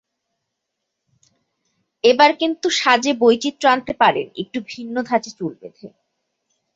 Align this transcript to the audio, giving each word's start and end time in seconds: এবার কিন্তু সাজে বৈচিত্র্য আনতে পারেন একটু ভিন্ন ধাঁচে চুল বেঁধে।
এবার 2.03 2.31
কিন্তু 2.35 2.67
সাজে 2.79 3.11
বৈচিত্র্য 3.21 3.71
আনতে 3.73 3.93
পারেন 3.93 4.27
একটু 4.41 4.57
ভিন্ন 4.67 4.95
ধাঁচে 5.09 5.31
চুল 5.37 5.51
বেঁধে। 5.61 5.87